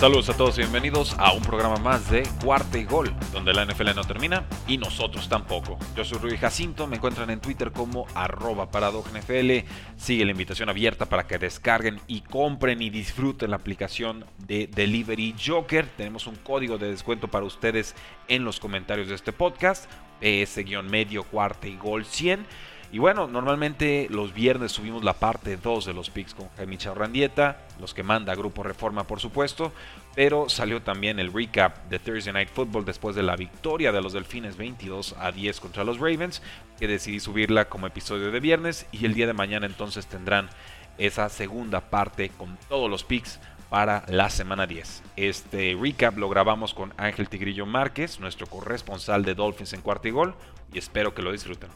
[0.00, 3.66] Saludos a todos y bienvenidos a un programa más de Cuarta y Gol, donde la
[3.66, 5.78] NFL no termina y nosotros tampoco.
[5.94, 9.68] Yo soy Jacinto, me encuentran en Twitter como arroba NFL.
[9.98, 15.34] Sigue la invitación abierta para que descarguen y compren y disfruten la aplicación de Delivery
[15.38, 15.86] Joker.
[15.98, 17.94] Tenemos un código de descuento para ustedes
[18.26, 19.84] en los comentarios de este podcast,
[20.22, 22.46] PS-medio cuarta y gol 100.
[22.92, 27.58] Y bueno, normalmente los viernes subimos la parte 2 de los picks con Jaime Charrandieta,
[27.78, 29.72] los que manda Grupo Reforma por supuesto,
[30.16, 34.12] pero salió también el recap de Thursday Night Football después de la victoria de los
[34.12, 36.42] Delfines 22 a 10 contra los Ravens,
[36.80, 40.50] que decidí subirla como episodio de viernes y el día de mañana entonces tendrán
[40.98, 43.38] esa segunda parte con todos los picks
[43.68, 45.04] para la semana 10.
[45.14, 50.10] Este recap lo grabamos con Ángel Tigrillo Márquez, nuestro corresponsal de Dolphins en cuarto y
[50.10, 50.34] gol,
[50.72, 51.70] y espero que lo disfruten.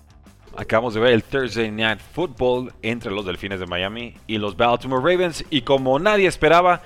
[0.57, 5.03] Acabamos de ver el Thursday Night Football entre los Delfines de Miami y los Baltimore
[5.03, 5.45] Ravens.
[5.51, 6.81] Y como nadie esperaba,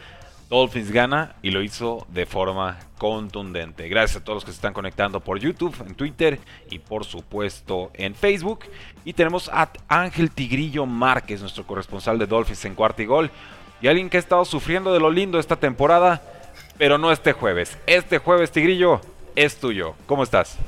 [0.49, 3.89] Dolphins gana y lo hizo de forma contundente.
[3.89, 7.91] Gracias a todos los que se están conectando por YouTube, en Twitter y por supuesto
[7.93, 8.61] en Facebook.
[9.05, 13.31] Y tenemos a Ángel Tigrillo Márquez, nuestro corresponsal de Dolphins en cuarto y gol.
[13.83, 16.23] Y alguien que ha estado sufriendo de lo lindo esta temporada,
[16.79, 17.77] pero no este jueves.
[17.87, 19.03] Este jueves, Tigrillo,
[19.37, 19.95] es tuyo.
[20.07, 20.59] ¿Cómo estás?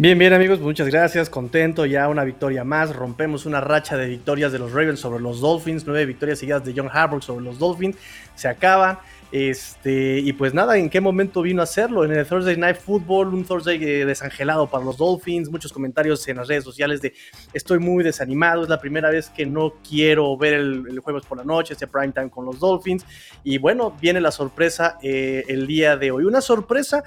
[0.00, 4.52] Bien, bien amigos, muchas gracias, contento, ya una victoria más, rompemos una racha de victorias
[4.52, 7.96] de los Ravens sobre los Dolphins, nueve victorias seguidas de John Harbaugh sobre los Dolphins,
[8.36, 9.02] se acaba,
[9.32, 12.04] este, y pues nada, ¿en qué momento vino a hacerlo?
[12.04, 16.36] En el Thursday Night Football, un Thursday eh, desangelado para los Dolphins, muchos comentarios en
[16.36, 17.12] las redes sociales de
[17.52, 21.44] estoy muy desanimado, es la primera vez que no quiero ver el, jueves por la
[21.44, 23.04] noche, este prime time con los Dolphins,
[23.42, 27.02] y bueno, viene la sorpresa eh, el día de hoy, una sorpresa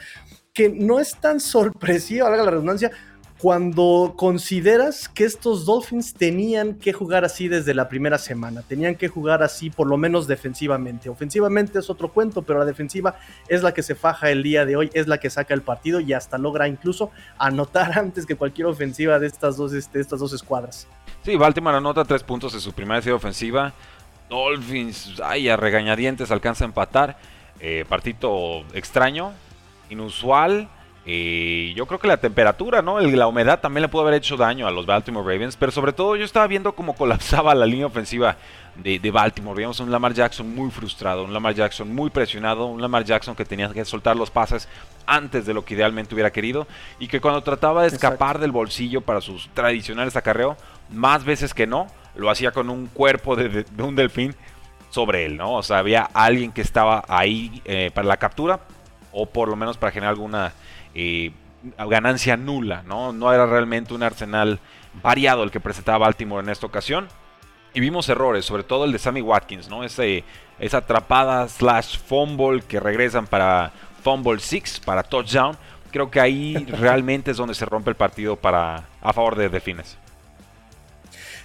[0.53, 2.91] que no es tan sorpresiva, valga la redundancia,
[3.41, 9.07] cuando consideras que estos Dolphins tenían que jugar así desde la primera semana, tenían que
[9.07, 11.09] jugar así por lo menos defensivamente.
[11.09, 13.15] Ofensivamente es otro cuento, pero la defensiva
[13.47, 15.99] es la que se faja el día de hoy, es la que saca el partido
[15.99, 17.09] y hasta logra incluso
[17.39, 20.87] anotar antes que cualquier ofensiva de estas dos, este, estas dos escuadras.
[21.23, 23.73] Sí, Baltimore anota tres puntos en su primera serie ofensiva.
[24.29, 27.17] Dolphins, ay, a regañadientes alcanza a empatar.
[27.59, 29.33] Eh, partido extraño,
[29.91, 30.67] inusual.
[31.05, 32.99] y yo creo que la temperatura, ¿no?
[32.99, 36.15] la humedad también le pudo haber hecho daño a los Baltimore Ravens, pero sobre todo
[36.15, 38.37] yo estaba viendo cómo colapsaba la línea ofensiva
[38.75, 39.55] de, de, Baltimore.
[39.55, 43.45] Veíamos un Lamar Jackson muy frustrado, un Lamar Jackson muy presionado, un Lamar Jackson que
[43.45, 44.67] tenía que soltar los pases
[45.05, 46.67] antes de lo que idealmente hubiera querido
[46.99, 50.55] y que cuando trataba de escapar del bolsillo para sus tradicionales acarreo,
[50.89, 54.35] más veces que no, lo hacía con un cuerpo de, un delfín
[54.89, 55.53] sobre él, ¿no?
[55.53, 58.59] O sea, había alguien que estaba ahí eh, para la captura,
[59.11, 60.53] o por lo menos para generar alguna
[60.93, 61.31] eh,
[61.87, 63.13] ganancia nula, ¿no?
[63.13, 64.59] No era realmente un arsenal
[65.01, 67.07] variado el que presentaba Baltimore en esta ocasión.
[67.73, 69.83] Y vimos errores, sobre todo el de Sammy Watkins, ¿no?
[69.83, 70.23] Ese,
[70.59, 73.71] esa atrapada slash fumble que regresan para
[74.03, 75.55] fumble 6, para touchdown.
[75.91, 79.97] Creo que ahí realmente es donde se rompe el partido para, a favor de Defines.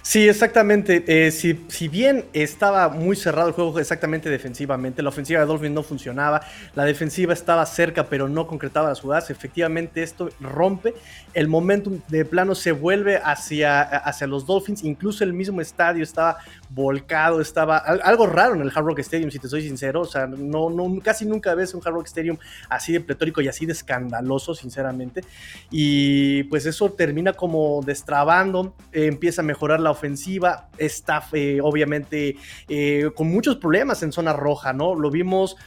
[0.09, 1.03] Sí, exactamente.
[1.05, 5.73] Eh, si, si, bien estaba muy cerrado el juego exactamente defensivamente, la ofensiva de Dolphins
[5.73, 6.43] no funcionaba,
[6.75, 10.93] la defensiva estaba cerca pero no concretaba las jugadas, efectivamente esto rompe,
[11.33, 16.37] el momentum de plano se vuelve hacia, hacia los Dolphins, incluso el mismo estadio estaba
[16.69, 20.25] volcado, estaba algo raro en el Hard Rock Stadium, si te soy sincero, o sea,
[20.25, 22.37] no, no, casi nunca ves un Hard Rock Stadium
[22.69, 25.25] así de pletórico y así de escandaloso, sinceramente,
[25.69, 32.37] y pues eso termina como destrabando, empieza a mejorar la ofensiva, está eh, obviamente
[32.69, 34.95] eh, con muchos problemas en zona roja, ¿no?
[34.95, 35.57] Lo vimos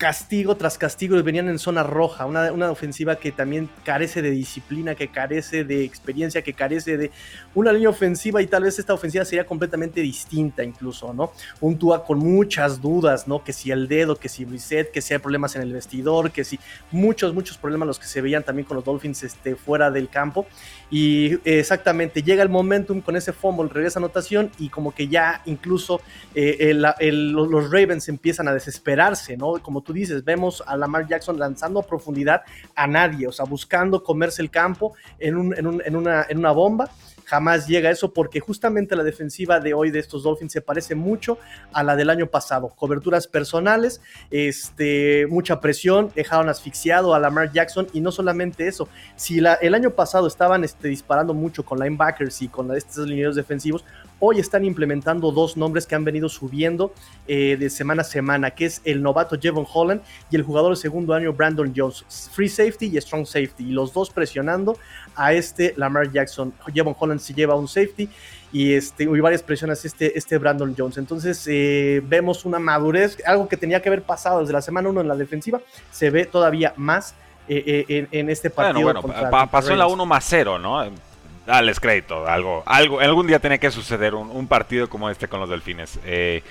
[0.00, 4.94] castigo tras castigo venían en zona roja, una, una, ofensiva que también carece de disciplina,
[4.94, 7.10] que carece de experiencia, que carece de
[7.54, 11.32] una línea ofensiva y tal vez esta ofensiva sería completamente distinta incluso, ¿no?
[11.60, 13.44] Un Tua con muchas dudas, ¿no?
[13.44, 16.44] Que si el dedo, que si reset, que si hay problemas en el vestidor, que
[16.44, 16.58] si
[16.90, 20.46] muchos, muchos problemas los que se veían también con los Dolphins este, fuera del campo
[20.90, 26.00] y exactamente llega el momentum con ese fumble, regresa anotación y como que ya incluso
[26.34, 29.62] eh, los Ravens empiezan a desesperarse, ¿no?
[29.62, 32.42] Como tú tú dices, vemos a Lamar Jackson lanzando a profundidad
[32.76, 36.38] a nadie, o sea, buscando comerse el campo en, un, en, un, en, una, en
[36.38, 36.90] una bomba
[37.30, 40.96] jamás llega a eso porque justamente la defensiva de hoy de estos Dolphins se parece
[40.96, 41.38] mucho
[41.72, 42.70] a la del año pasado.
[42.70, 44.00] Coberturas personales,
[44.32, 49.74] este, mucha presión, dejaron asfixiado a Lamar Jackson y no solamente eso, si la, el
[49.74, 53.84] año pasado estaban este, disparando mucho con linebackers y con estos lineros defensivos,
[54.20, 56.92] hoy están implementando dos nombres que han venido subiendo
[57.26, 60.76] eh, de semana a semana, que es el novato Jevon Holland y el jugador de
[60.76, 64.76] segundo año Brandon Jones, free safety y strong safety, y los dos presionando
[65.16, 66.52] a este Lamar Jackson.
[66.72, 68.08] Jevon Holland se lleva un safety
[68.52, 70.98] y, este, y varias presiones este, este Brandon Jones.
[70.98, 75.00] Entonces eh, vemos una madurez, algo que tenía que haber pasado desde la semana 1
[75.00, 77.14] en la defensiva, se ve todavía más
[77.48, 78.84] eh, en, este partido.
[78.84, 81.09] Bueno, bueno, pasó en la 1 más 0, ¿no?
[81.46, 85.48] Dales crédito, algo, algo, algún día tiene que suceder un, partido como este con los
[85.48, 85.98] delfines.
[86.04, 86.42] Eh,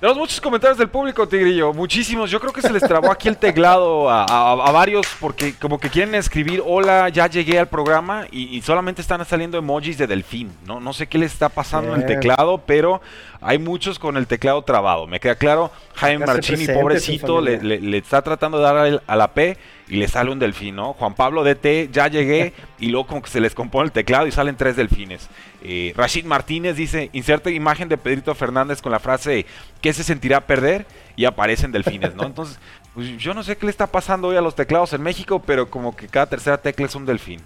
[0.00, 2.30] tenemos muchos comentarios del público, Tigrillo, muchísimos.
[2.30, 6.14] Yo creo que se les trabó aquí el teclado a, varios porque como que quieren
[6.14, 10.52] escribir, hola, ya llegué al programa y, solamente están saliendo emojis de delfín.
[10.66, 13.00] No, no sé qué les está pasando en el teclado, pero
[13.40, 15.06] hay muchos con el teclado trabado.
[15.06, 15.70] Me queda claro,
[16.04, 19.56] Jaime Marchini, pobrecito, le, está tratando de dar a la P
[19.88, 20.94] y le sale un delfín, ¿no?
[20.94, 24.32] Juan Pablo DT, ya llegué y luego como que se les compone el teclado y
[24.32, 25.28] salen tres delfines.
[25.62, 29.46] Eh, Rashid Martínez dice, inserte imagen de Pedrito Fernández con la frase,
[29.80, 30.86] ¿qué se sentirá perder?
[31.16, 32.24] Y aparecen delfines, ¿no?
[32.24, 32.58] Entonces,
[32.94, 35.70] pues yo no sé qué le está pasando hoy a los teclados en México, pero
[35.70, 37.40] como que cada tercera tecla es un delfín.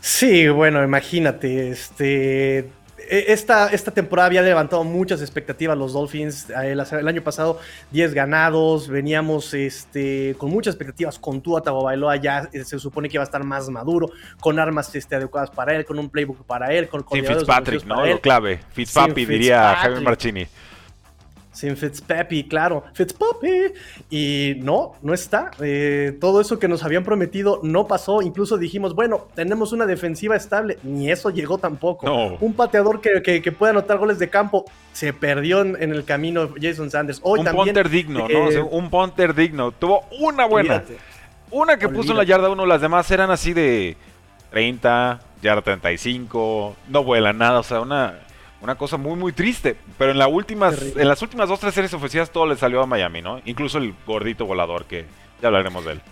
[0.00, 2.70] Sí, bueno, imagínate, este
[3.08, 6.50] esta, esta temporada había levantado muchas expectativas los Dolphins.
[6.50, 7.60] El, año pasado
[7.90, 13.16] 10 ganados, veníamos este, con muchas expectativas con Tua Tagovailoa ya eh, se supone que
[13.16, 14.10] iba a estar más maduro,
[14.40, 18.04] con armas este, adecuadas para él, con un playbook para él, con Sí, Fitzpatrick, ¿no?
[18.04, 18.60] Lo clave.
[18.72, 20.46] Fitzpapi, diría Javier Marchini.
[21.60, 23.74] Sin Fitzpapi, claro, Fitzpapi.
[24.08, 25.50] Y no, no está.
[25.60, 28.22] Eh, todo eso que nos habían prometido no pasó.
[28.22, 30.78] Incluso dijimos, bueno, tenemos una defensiva estable.
[30.82, 32.38] Ni eso llegó tampoco.
[32.40, 34.64] Un pateador que, que, pueda anotar goles de campo
[34.94, 37.20] se perdió en, el camino Jason Sanders.
[37.22, 38.50] Hoy un punter digno, ¿no?
[38.50, 39.70] Eh, un punter digno.
[39.72, 40.82] Tuvo una buena.
[41.50, 43.98] Una que puso en la yarda uno, las demás eran así de
[44.50, 48.20] 30, yarda 35, no vuela nada, o sea, una
[48.60, 49.76] una cosa muy, muy triste.
[49.98, 52.86] Pero en, la últimas, en las últimas dos, tres series ofensivas todo le salió a
[52.86, 53.40] Miami, ¿no?
[53.44, 55.06] Incluso el gordito volador, que
[55.40, 56.02] ya hablaremos de él.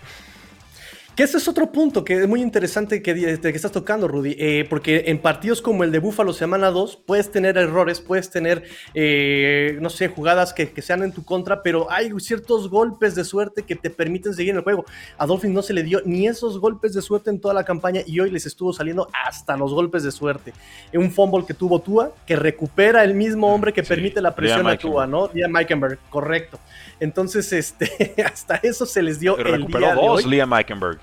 [1.18, 4.64] Que ese es otro punto que es muy interesante que, que estás tocando, Rudy, eh,
[4.70, 8.62] porque en partidos como el de Búfalo semana 2 puedes tener errores, puedes tener,
[8.94, 13.64] eh, no sé, jugadas que, sean en tu contra, pero hay ciertos golpes de suerte
[13.64, 14.84] que te permiten seguir en el juego.
[15.16, 18.02] A Dolphins no se le dio ni esos golpes de suerte en toda la campaña
[18.06, 20.52] y hoy les estuvo saliendo hasta los golpes de suerte.
[20.94, 24.78] Un fumble que tuvo Tua, que recupera el mismo hombre que permite la presión a
[24.78, 25.28] Tua, ¿no?
[25.34, 26.60] Liam Meikenberg, correcto.
[27.00, 29.36] Entonces, este, hasta eso se les dio.
[29.38, 30.98] el día dos, Liam Meikenberg.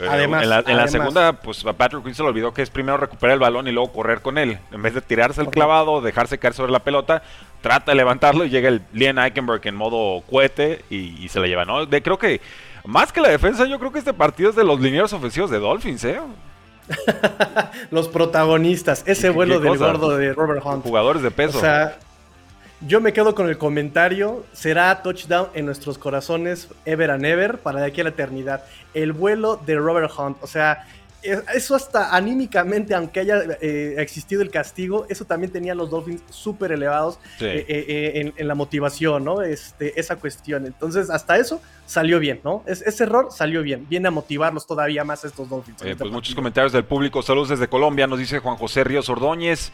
[0.00, 2.96] Eh, además, en la, segunda, pues a Patrick Quinn se le olvidó que es primero
[2.96, 4.58] recuperar el balón y luego correr con él.
[4.72, 7.22] En vez de tirarse el clavado, dejarse caer sobre la pelota,
[7.60, 11.66] trata de levantarlo y llega el Liam Eichenberg en modo cohete y, se la lleva.
[11.66, 11.84] ¿no?
[11.84, 12.40] De, creo que,
[12.86, 15.58] más que la defensa, yo creo que este partido es de los linieros ofensivos de
[15.58, 16.18] Dolphins, ¿eh?
[17.90, 20.82] los protagonistas, ese vuelo del gordo de Robert Hunt.
[20.82, 21.58] Jugadores de peso.
[21.58, 21.98] O sea,
[22.86, 27.80] yo me quedo con el comentario, será touchdown en nuestros corazones ever and ever para
[27.80, 28.64] de aquí a la eternidad.
[28.94, 30.86] El vuelo de Robert Hunt, o sea,
[31.22, 36.72] eso hasta anímicamente, aunque haya eh, existido el castigo, eso también tenía los Dolphins súper
[36.72, 39.42] elevados eh, eh, en, la motivación, ¿no?
[39.42, 40.66] Este, esa cuestión.
[40.66, 42.62] Entonces, hasta eso salió bien, ¿no?
[42.66, 43.84] ese error salió bien.
[43.88, 45.82] Viene a motivarlos todavía más estos Dolphins.
[45.82, 47.20] Este pues muchos comentarios del público.
[47.20, 49.72] Saludos desde Colombia, nos dice Juan José Ríos Ordóñez.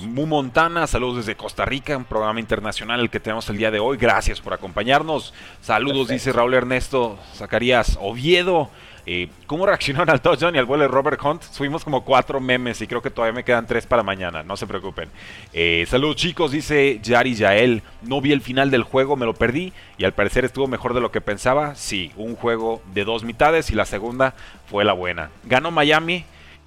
[0.00, 3.78] Mu Montana, saludos desde Costa Rica, un programa internacional el que tenemos el día de
[3.78, 3.98] hoy.
[3.98, 5.34] Gracias por acompañarnos.
[5.60, 8.70] Saludos, dice Raúl Ernesto Zacarías Oviedo.
[9.12, 11.42] Eh, ¿Cómo reaccionaron al touchdown y al vuelo de Robert Hunt?
[11.42, 14.68] Subimos como cuatro memes y creo que todavía me quedan tres para mañana, no se
[14.68, 15.08] preocupen.
[15.52, 17.82] Eh, saludos chicos, dice Yari Yael.
[18.02, 21.00] No vi el final del juego, me lo perdí y al parecer estuvo mejor de
[21.00, 21.74] lo que pensaba.
[21.74, 24.34] Sí, un juego de dos mitades y la segunda
[24.66, 25.30] fue la buena.
[25.42, 26.24] Ganó Miami.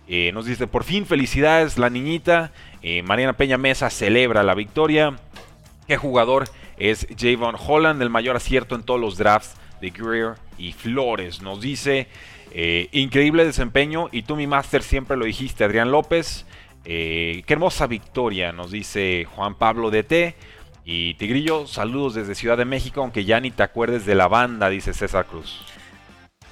[0.09, 2.51] Eh, nos dice, por fin, felicidades, la niñita.
[3.05, 5.15] Mariana Peña Mesa celebra la victoria.
[5.87, 8.01] ¿Qué jugador es Javon Holland?
[8.01, 11.41] El mayor acierto en todos los drafts de Greer y Flores.
[11.41, 12.07] Nos dice,
[12.53, 16.45] eh, increíble desempeño y tú mi máster siempre lo dijiste, Adrián López.
[16.85, 20.35] Eh, qué hermosa victoria, nos dice Juan Pablo DT.
[20.85, 24.69] Y Tigrillo, saludos desde Ciudad de México, aunque ya ni te acuerdes de la banda,
[24.69, 25.61] dice César Cruz.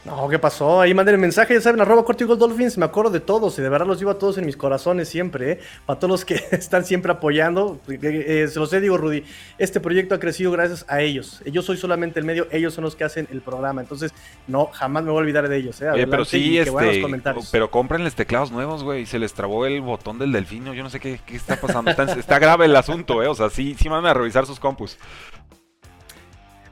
[0.03, 0.81] No, ¿qué pasó?
[0.81, 3.61] Ahí manden el mensaje, ya saben, arroba Corti Gold Dolphins, me acuerdo de todos y
[3.61, 5.59] de verdad los llevo a todos en mis corazones siempre, ¿eh?
[5.85, 9.23] Para todos los que están siempre apoyando, eh, eh, se los he digo, Rudy,
[9.59, 11.43] este proyecto ha crecido gracias a ellos.
[11.45, 14.11] Yo soy solamente el medio, ellos son los que hacen el programa, entonces
[14.47, 16.07] no, jamás me voy a olvidar de ellos, ¿eh?
[16.09, 20.73] pero sí, este, pero cómprenles teclados nuevos, güey, se les trabó el botón del delfino,
[20.73, 23.27] yo no sé qué, qué está pasando, está, grave el asunto, ¿eh?
[23.27, 24.97] O sea, sí, sí van a revisar sus compus.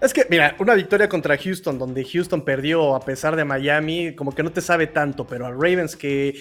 [0.02, 4.34] Es que, mira, una victoria contra Houston, donde Houston perdió a pesar de Miami, como
[4.34, 6.40] que no te sabe tanto, pero a Ravens que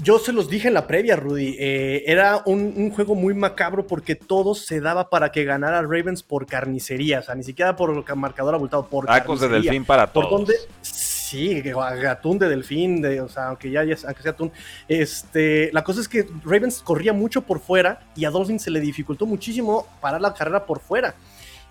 [0.00, 4.14] yo se los dije en la previa, Rudy, eh, era un, juego muy macabro porque
[4.14, 8.54] todo se daba para que ganara Ravens por carnicería, o sea, ni siquiera por marcador
[8.54, 10.28] abultado, por Tacos de delfín para todos.
[10.28, 10.46] ¿Por
[10.82, 11.62] Sí,
[12.08, 14.50] atún de delfín, de, o sea, aunque ya, aunque sea atún.
[14.86, 18.80] Este, la cosa es que Ravens corría mucho por fuera y a Dolphins se le
[18.80, 21.14] dificultó muchísimo parar la carrera por fuera.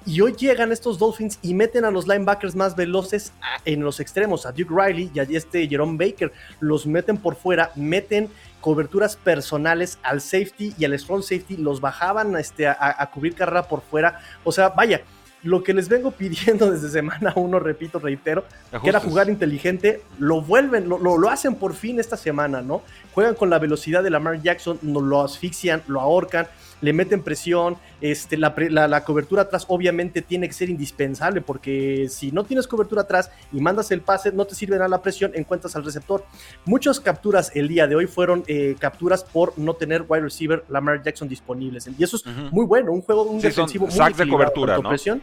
[0.05, 3.33] Y hoy llegan estos Dolphins y meten a los linebackers más veloces
[3.65, 6.31] en los extremos, a Duke Riley y a este Jerome Baker.
[6.61, 8.29] Los meten por fuera, meten
[8.61, 13.81] coberturas personales al safety y al strong safety, los bajaban este, a, cubrir carrera por
[13.81, 14.21] fuera.
[14.43, 15.01] O sea, vaya,
[15.43, 18.45] lo que les vengo pidiendo desde semana uno, repito, reitero,
[18.81, 22.81] que era jugar inteligente, lo vuelven, lo, lo, hacen por fin esta semana, ¿no?
[23.13, 26.47] Juegan con la velocidad de Lamar Jackson, lo asfixian, lo ahorcan
[26.81, 32.31] le meten presión, este, la, la, cobertura atrás obviamente tiene que ser indispensable porque si
[32.31, 35.75] no tienes cobertura atrás y mandas el pase, no te sirve nada la presión, encuentras
[35.75, 36.25] al receptor.
[36.65, 41.01] Muchas capturas el día de hoy fueron eh, capturas por no tener wide receiver Lamar
[41.03, 41.89] Jackson disponibles.
[41.97, 44.89] Y eso es muy bueno, un juego, un defensivo muy de cobertura, ¿no?
[44.89, 45.21] presión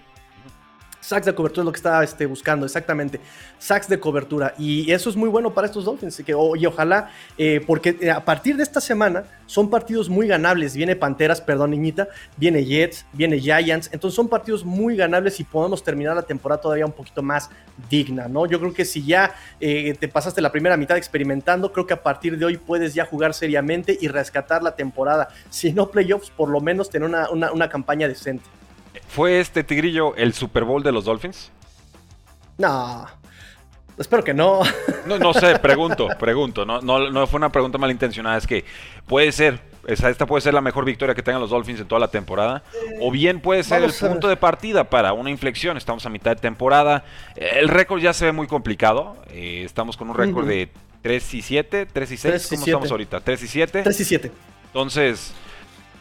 [1.04, 3.20] Sacks de cobertura es lo que estaba este, buscando, exactamente.
[3.58, 4.54] Sacks de cobertura.
[4.56, 6.22] Y eso es muy bueno para estos Dolphins.
[6.24, 10.74] Que, y ojalá, eh, porque eh, a partir de esta semana son partidos muy ganables.
[10.74, 12.08] Viene Panteras, perdón, niñita.
[12.38, 13.90] Viene Jets, viene Giants.
[13.92, 17.50] Entonces son partidos muy ganables y podemos terminar la temporada todavía un poquito más
[17.90, 18.46] digna, ¿no?
[18.46, 22.02] Yo creo que si ya eh, te pasaste la primera mitad experimentando, creo que a
[22.02, 25.28] partir de hoy puedes ya jugar seriamente y rescatar la temporada.
[25.50, 28.44] Si no playoffs, por lo menos tener una campaña decente.
[29.08, 31.50] ¿Fue este Tigrillo el Super Bowl de los Dolphins?
[32.58, 33.06] No.
[33.98, 34.60] Espero que no.
[35.06, 36.64] No, no sé, pregunto, pregunto.
[36.64, 38.36] No, no, fue una pregunta malintencionada.
[38.36, 38.64] Es que
[39.06, 42.08] puede ser, esta puede ser la mejor victoria que tengan los Dolphins en toda la
[42.08, 42.62] temporada.
[43.00, 45.76] O bien puede ser el punto de partida para una inflexión.
[45.76, 47.04] Estamos a mitad de temporada.
[47.36, 49.16] El récord ya se ve muy complicado.
[49.28, 50.70] Eh, estamos con un récord de
[51.02, 52.48] 3 y 7, 3 y 6.
[52.48, 53.20] ¿Cómo estamos ahorita?
[53.20, 53.82] 3 y 7.
[53.82, 54.32] 3 y 7.
[54.68, 55.34] Entonces,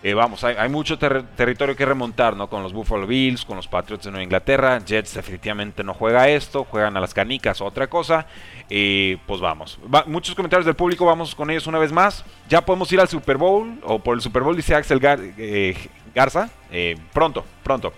[0.05, 2.50] eh, vamos, hay, mucho territorio que remontar, ¿no?
[2.50, 4.77] Con los Buffalo Bills, con los Patriots de Nueva Inglaterra.
[4.86, 8.27] Jets definitivamente no juega esto, juegan a las canicas, otra cosa.
[8.69, 9.79] Eh, pues vamos.
[10.07, 12.25] muchos comentarios del público, vamos con ellos una vez más.
[12.50, 15.00] Ya podemos ir al Super Bowl, o por el Super Bowl, dice Axel
[15.38, 15.74] eh,
[16.13, 16.50] Garza.
[17.13, 17.93] pronto, pronto.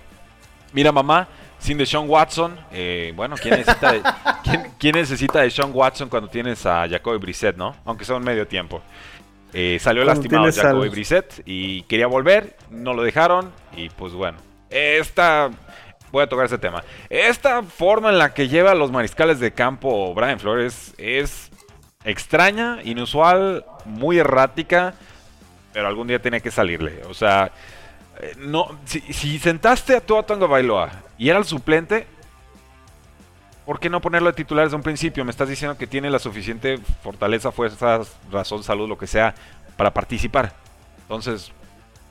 [0.73, 2.55] Mira, mamá, sin Sean Watson.
[3.15, 4.03] bueno, ¿quién necesita, de,
[4.77, 7.75] ¿quién, necesita de Sean Watson cuando tienes a Jacoby Brissett, no?
[7.83, 8.83] Aunque sea un medio tiempo.
[9.57, 14.37] Eh, salió lastimado Jacoby Brissett y quería volver, no lo dejaron y pues bueno,
[14.69, 15.49] esta
[16.11, 16.83] voy a tocar ese tema.
[17.09, 21.51] Esta forma en la que lleva a los mariscales de campo Brian Flores es
[22.03, 24.93] extraña, inusual, muy errática,
[25.71, 27.03] pero algún día tiene que salirle.
[27.09, 27.49] O sea,
[28.19, 32.07] eh, no, si, sentaste a Tua Tonga Bailoa y era el suplente,
[33.65, 35.25] ¿Por qué no ponerlo de titular desde un principio?
[35.25, 39.33] Me estás diciendo que tiene la suficiente fortaleza, fuerza, razón, salud, lo que sea,
[39.75, 40.53] para participar.
[41.01, 41.51] Entonces,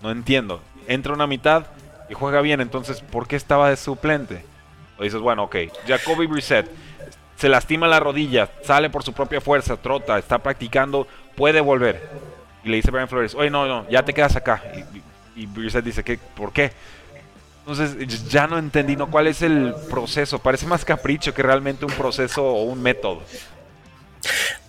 [0.03, 0.61] no entiendo.
[0.89, 1.67] Entra una mitad
[2.11, 4.45] y juega bien, entonces, ¿por qué estaba de suplente?
[4.99, 5.57] O dices, bueno, ok,
[5.87, 6.69] Jacoby Brissett
[7.37, 11.07] se lastima la rodilla, sale por su propia fuerza, trota, está practicando,
[11.37, 12.09] puede volver.
[12.65, 14.63] Y le dice Brian Flores, oye, no, no, ya te quedas acá.
[15.37, 16.19] Y, y Brissett dice, ¿qué?
[16.19, 16.73] ¿por qué?
[17.67, 19.11] Entonces ya no entendí ¿no?
[19.11, 20.39] cuál es el proceso.
[20.39, 23.23] Parece más capricho que realmente un proceso o un método.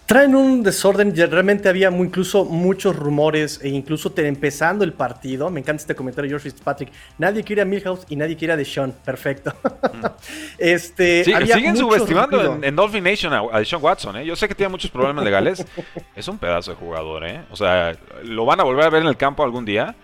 [0.05, 5.81] Traen un desorden, realmente había incluso muchos rumores e incluso empezando el partido, me encanta
[5.81, 9.51] este comentario de George Fitzpatrick, nadie quiere a Milhouse y nadie quiere a Deshaun, perfecto.
[9.63, 10.05] Mm.
[10.59, 14.25] este, siguen subestimando en, Dolphin Nation a, Deshaun Watson, ¿eh?
[14.25, 15.65] yo sé que tiene muchos problemas legales,
[16.15, 17.41] es un pedazo de jugador, ¿eh?
[17.49, 19.95] o sea, lo van a volver a ver en el campo algún día,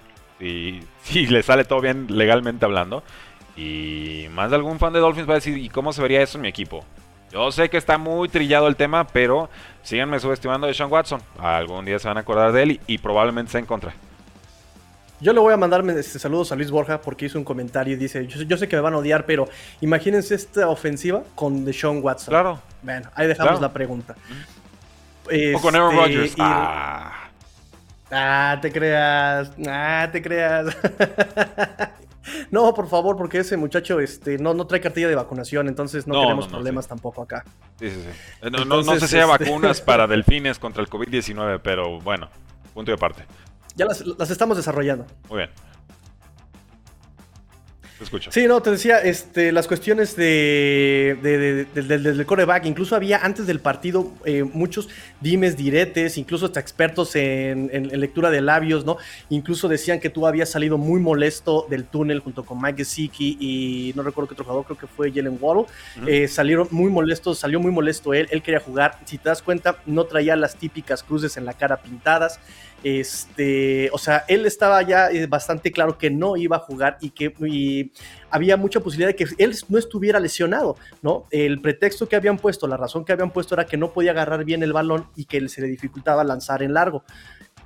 [0.41, 3.03] y si le sale todo bien legalmente hablando.
[3.55, 6.37] Y más de algún fan de Dolphins va a decir, ¿y cómo se vería eso
[6.37, 6.83] en mi equipo?
[7.31, 9.49] Yo sé que está muy trillado el tema, pero
[9.83, 11.21] síganme subestimando de Sean Watson.
[11.39, 13.93] Algún día se van a acordar de él y, probablemente se en contra.
[15.21, 17.97] Yo le voy a mandar este, saludos a Luis Borja porque hizo un comentario y
[17.97, 19.47] dice, yo, sé que me van a odiar, pero
[19.79, 22.31] imagínense esta ofensiva con Deshaun Watson.
[22.31, 22.59] Claro.
[22.81, 24.15] Bueno, ahí dejamos la pregunta.
[25.25, 26.35] o con Aaron este, Rodgers.
[26.39, 27.30] Ah.
[28.11, 29.51] Ah, te creas.
[29.67, 30.75] Ah, te creas.
[32.51, 36.21] no, por favor, porque ese muchacho este, no, no trae cartilla de vacunación, entonces no,
[36.21, 37.45] tenemos problemas tampoco acá.
[37.79, 38.49] Sí, sí, sí.
[38.51, 42.29] No, sé si hay este vacunas para delfines contra el COVID-19, pero bueno,
[42.73, 43.23] punto de parte.
[43.75, 45.05] Ya las, las estamos desarrollando.
[45.29, 45.49] Muy bien.
[48.29, 51.17] Sí, no, te decía, este, las cuestiones de,
[51.73, 54.89] del coreback, incluso había antes del partido eh, muchos
[55.19, 58.97] dimes, diretes, incluso hasta expertos en, lectura de labios, ¿no?
[59.29, 63.93] Incluso decían que tú habías salido muy molesto del túnel junto con Mike Gesicki y
[63.95, 65.65] no recuerdo qué otro jugador, creo que fue Jalen Waddle.
[66.07, 68.97] Eh, salieron muy molestos, salió muy molesto él, él quería jugar.
[69.05, 72.39] Si te das cuenta, no traía las típicas cruces en la cara pintadas.
[72.83, 77.11] Este, o sea, él estaba ya eh, bastante claro que no iba a jugar y
[77.11, 77.91] que
[78.29, 81.25] había mucha posibilidad de que él no estuviera lesionado, ¿no?
[81.29, 84.43] El pretexto que habían puesto, la razón que habían puesto era que no podía agarrar
[84.45, 87.03] bien el balón y que se le dificultaba lanzar en largo.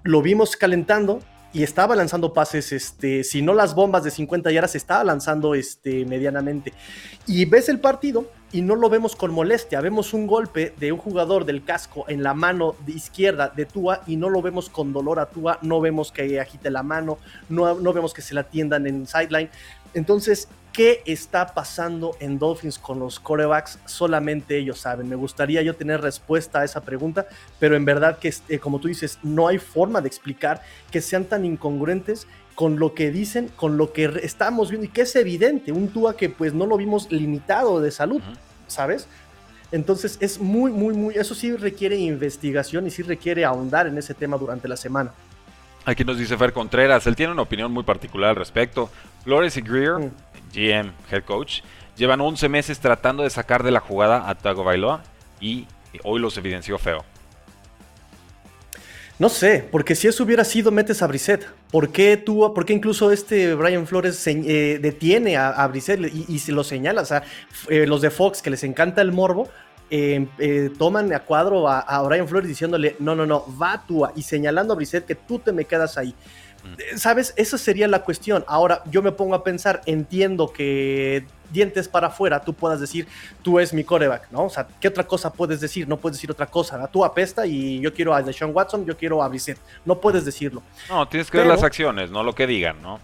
[0.03, 1.19] Lo vimos calentando,
[1.55, 6.03] y estaba lanzando pases, este, si no las bombas de 50 yardas, estaba lanzando este,
[6.05, 6.74] medianamente.
[7.27, 10.97] Y ves el partido y no lo vemos con molestia, vemos un golpe de un
[10.97, 14.93] jugador del casco en la mano de izquierda de Tua y no lo vemos con
[14.93, 17.17] dolor a Tua, no vemos que agite la mano,
[17.50, 19.50] no, no vemos que se la tiendan en sideline.
[19.93, 23.77] Entonces, ¿qué está pasando en Dolphins con los corebacks?
[23.83, 25.09] Solamente ellos saben.
[25.09, 27.27] Me gustaría yo tener respuesta a esa pregunta,
[27.59, 31.25] pero en verdad que, eh, como tú dices, no hay forma de explicar que sean
[31.25, 35.74] tan incongruentes con lo que dicen, con lo que estamos viendo y que es evidente,
[35.74, 38.21] un Tua que pues no lo vimos limitado de salud,
[38.67, 39.07] ¿sabes?
[39.72, 44.13] Entonces es muy, muy, muy, eso sí requiere investigación y sí requiere ahondar en ese
[44.13, 45.12] tema durante la semana.
[45.86, 48.89] Aquí nos dice Fer Contreras, él tiene una opinión muy particular al respecto.
[49.24, 50.12] Flores y Greer, mm.
[50.53, 51.62] GM, head coach,
[51.95, 55.03] llevan 11 meses tratando de sacar de la jugada a Tago Bailoa
[55.39, 55.67] y
[56.03, 57.03] hoy los evidenció feo.
[59.17, 61.48] No sé, porque si eso hubiera sido, metes a Brissett.
[61.72, 66.51] ¿Por qué tú, por qué incluso este Brian Flores eh, detiene a, a y, se
[66.51, 67.01] lo señala?
[67.01, 67.24] O sea,
[67.69, 69.50] eh, los de Fox, que les encanta el morbo,
[69.88, 74.24] Em, eh, toman a cuadro a, Brian Flores diciéndole, no, no, no, va tú y
[74.24, 76.15] señalando a Brissett que tú te me quedas ahí.
[76.65, 76.98] Mm.
[76.98, 77.34] ¿Sabes?
[77.38, 78.43] Esa sería la cuestión.
[78.48, 83.07] Ahora, yo me pongo a pensar, entiendo que dientes para afuera tú puedas decir,
[83.41, 84.45] tú es mi coreback, ¿no?
[84.45, 85.88] O sea, ¿qué otra cosa puedes decir?
[85.88, 86.86] No puedes decir otra cosa.
[86.88, 89.60] Tú apesta y yo quiero a Deshaun Watson, yo quiero a Brissett.
[89.86, 90.63] No puedes decirlo.
[90.89, 92.99] No, tienes que ver las acciones, no lo que digan, ¿no?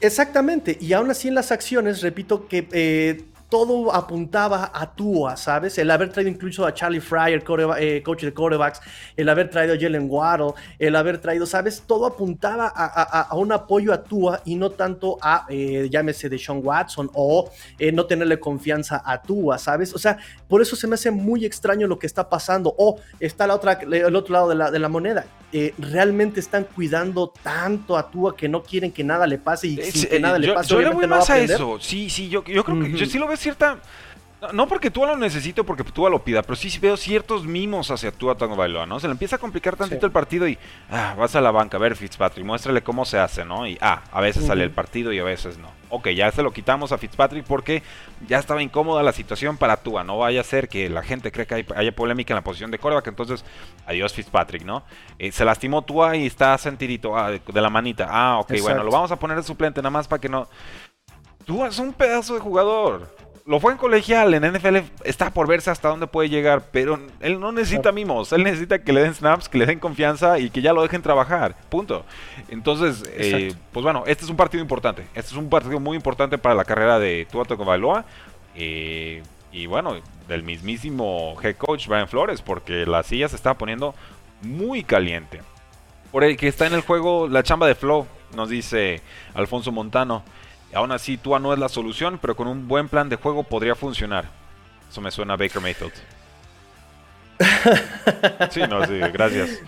[0.00, 5.78] Exactamente, y aún así en las acciones, repito que eh, todo apuntaba a Tua, ¿sabes?
[5.78, 7.44] El haber traído incluso a Charlie Fryer,
[7.78, 8.80] eh, coach de quarterbacks,
[9.16, 11.82] el haber traído a Jalen Waddle, el haber traído, ¿sabes?
[11.86, 16.60] Todo apuntaba a, un apoyo a Tua y no tanto a, eh, llámese de Sean
[16.62, 19.94] Watson o eh, no tenerle confianza a Tua, ¿sabes?
[19.94, 22.74] O sea, por eso se me hace muy extraño lo que está pasando.
[22.78, 25.26] O está la otra, el otro lado de la, de la moneda.
[25.78, 30.08] realmente están cuidando tanto a Tua que no quieren que nada le pase y sin
[30.08, 30.70] que nada le pase.
[30.70, 31.78] Yo le voy más a, eso.
[31.80, 33.78] Sí, sí, yo, creo que yo sí lo veo cierta.
[34.52, 38.12] No porque tú lo necesito, porque tú lo pida, pero sí veo ciertos mimos hacia
[38.12, 39.00] Tua Tango Bailoa, ¿no?
[39.00, 40.58] Se le empieza a complicar tantito el partido y
[40.90, 43.66] ah, vas a la banca, a ver Fitzpatrick, muéstrale cómo se hace, ¿no?
[43.66, 45.70] Y ah, a veces sale el partido y a veces no.
[45.88, 47.82] Ok, ya se lo quitamos a Fitzpatrick porque
[48.28, 50.04] ya estaba incómoda la situación para Tua.
[50.04, 52.78] No vaya a ser que la gente cree que haya polémica en la posición de
[52.78, 53.42] coreback, entonces
[53.86, 54.84] adiós Fitzpatrick, ¿no?
[55.18, 58.06] Eh, se lastimó Tua y está sentidito ah, de la manita.
[58.10, 60.46] Ah, ok, bueno, lo vamos a poner de suplente nada más para que no...
[61.46, 65.70] Tua es un pedazo de jugador lo fue en colegial, en NFL está por verse
[65.70, 69.48] hasta dónde puede llegar, pero él no necesita mimos, él necesita que le den snaps,
[69.48, 72.04] que le den confianza y que ya lo dejen trabajar, punto.
[72.48, 76.38] Entonces, eh, pues bueno, este es un partido importante, este es un partido muy importante
[76.38, 78.04] para la carrera de Tua Tagovailoa
[78.56, 79.94] eh, y bueno,
[80.26, 83.94] del mismísimo head coach Brian Flores, porque la silla se está poniendo
[84.42, 85.40] muy caliente.
[86.10, 89.02] Por el que está en el juego la chamba de Flow, nos dice
[89.34, 90.24] Alfonso Montano.
[90.74, 93.74] Aún así, Tua no es la solución, pero con un buen plan de juego podría
[93.74, 94.26] funcionar.
[94.90, 95.92] Eso me suena a Baker Mayfield.
[98.50, 99.60] sí, no, sí, gracias.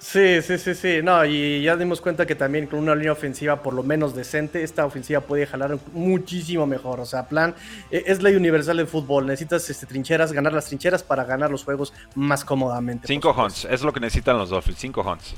[0.00, 1.00] Sí, sí, sí, sí.
[1.02, 4.62] No, y ya dimos cuenta que también con una línea ofensiva por lo menos decente,
[4.62, 7.00] esta ofensiva puede jalar muchísimo mejor.
[7.00, 7.54] O sea, plan,
[7.90, 9.26] e, es ley universal del fútbol.
[9.26, 13.06] Necesitas este, trincheras, ganar las trincheras para ganar los juegos más cómodamente.
[13.06, 14.78] Cinco hunts, es lo que necesitan los Dolphins.
[14.78, 15.34] Cinco hunts.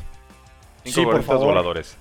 [0.84, 1.96] Cinco sí, voladores.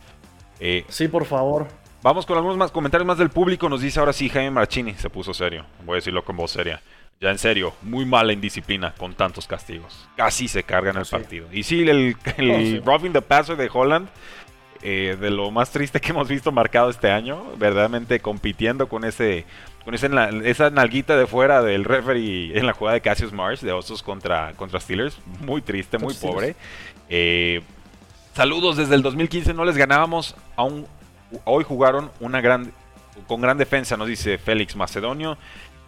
[0.59, 1.67] Eh, sí, por favor.
[2.03, 3.69] Vamos con algunos más comentarios más del público.
[3.69, 4.95] Nos dice ahora sí Jaime Marchini.
[4.95, 5.65] Se puso serio.
[5.85, 6.81] Voy a decirlo con voz seria.
[7.19, 10.07] Ya en serio, muy mala indisciplina con tantos castigos.
[10.15, 11.47] Casi se cargan el partido.
[11.53, 14.09] Y sí, el, el oh, the passer de Holland,
[14.81, 19.45] eh, de lo más triste que hemos visto marcado este año, verdaderamente compitiendo con ese
[19.85, 20.09] con ese,
[20.45, 24.53] esa nalguita de fuera del referee en la jugada de Cassius Marsh de Osos contra,
[24.53, 25.19] contra Steelers.
[25.41, 26.55] Muy triste, muy pobre.
[27.09, 27.61] Eh,
[28.33, 30.87] saludos desde el 2015, no les ganábamos a un
[31.45, 32.71] hoy jugaron una gran,
[33.27, 35.37] con gran defensa, nos dice Félix Macedonio.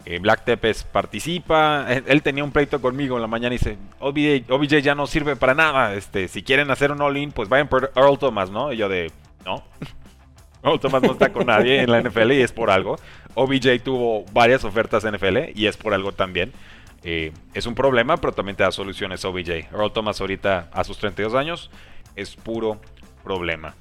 [0.05, 1.87] Eh, Black Tepes participa.
[1.89, 5.53] Él, tenía un pleito conmigo en la mañana y dice: OBJ, ya no sirve para
[5.53, 5.93] nada.
[5.93, 8.73] Este, si quieren hacer un all-in, pues vayan por Earl Thomas, ¿no?
[8.73, 9.11] Y yo de:
[9.45, 9.63] No.
[10.63, 12.97] Earl Thomas no está con nadie en la NFL y es por algo.
[13.35, 16.53] OBJ tuvo varias ofertas en NFL y es por algo también.
[17.03, 19.71] Eh, es un problema, pero también te da soluciones OBJ.
[19.73, 21.69] Earl Thomas ahorita a sus 32 años
[22.15, 22.79] es puro
[23.23, 23.75] problema.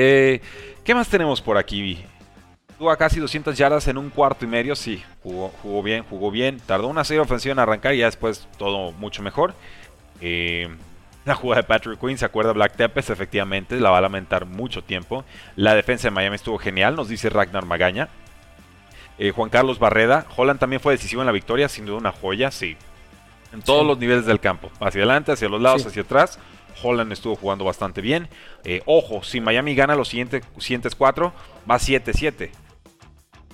[0.00, 0.40] Eh,
[0.84, 1.98] ¿Qué más tenemos por aquí?
[2.78, 4.76] Tuvo casi 200 yardas en un cuarto y medio.
[4.76, 6.60] Sí, jugó, bien, jugó bien.
[6.64, 9.54] Tardó una serie ofensiva en arrancar y ya después todo mucho mejor.
[10.20, 10.68] Eh,
[11.24, 13.10] la jugada de Patrick Quinn, ¿se acuerda Black Tepes?
[13.10, 15.24] Efectivamente, la va a lamentar mucho tiempo.
[15.56, 18.08] La defensa de Miami estuvo genial, nos dice Ragnar Magaña.
[19.18, 22.52] Eh, Juan Carlos Barreda, Holland también fue decisivo en la victoria, sin duda una joya,
[22.52, 22.76] sí.
[23.52, 26.38] En todos los niveles del campo, hacia adelante, hacia los lados, hacia atrás.
[26.82, 28.28] Holland estuvo jugando bastante bien.
[28.64, 31.32] Eh, ojo, si Miami gana los siguientes, siguientes cuatro,
[31.70, 32.50] va 7-7.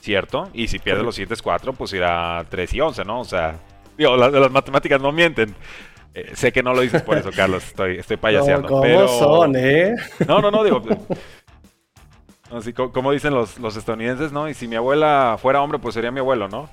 [0.01, 0.51] ¿Cierto?
[0.53, 3.21] Y si pierde los siguientes cuatro, pues irá 3 y 11, ¿no?
[3.21, 3.59] O sea,
[3.97, 5.55] digo, las, matemáticas no mienten.
[6.13, 7.65] Eh, sé que no lo dices por eso, Carlos.
[7.65, 8.69] Estoy, estoy payaseando.
[8.69, 9.09] ¿Cómo pero...
[9.09, 9.95] son, eh?
[10.29, 10.83] No, no, no, digo.
[12.51, 14.49] Así como dicen los, los estadounidenses, ¿no?
[14.49, 16.69] Y si mi abuela fuera hombre, pues sería mi abuelo, ¿no?